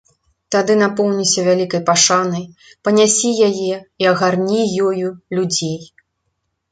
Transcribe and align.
Тады 0.53 0.73
напоўніся 0.83 1.41
вялікай 1.47 1.81
пашанай, 1.89 2.43
панясі 2.87 3.33
яе 3.49 3.75
і 4.05 4.07
агарні 4.13 4.61
ёю 4.87 5.07
людзей. 5.41 5.77